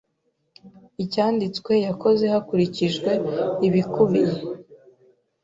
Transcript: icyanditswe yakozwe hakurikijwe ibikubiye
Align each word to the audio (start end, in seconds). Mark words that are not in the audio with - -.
icyanditswe 1.03 1.71
yakozwe 1.85 2.25
hakurikijwe 2.33 3.11
ibikubiye 3.67 4.39